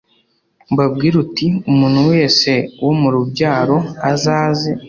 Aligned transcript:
Ubabwire 0.73 1.15
uti 1.23 1.47
Umuntu 1.71 1.99
wese 2.11 2.51
wo 2.83 2.91
mu 2.99 3.07
rubyaro 3.15 3.77
aze 4.11 4.71